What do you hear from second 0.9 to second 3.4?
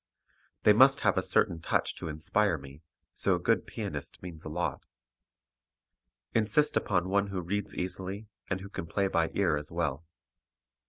have a certain touch to inspire me, so a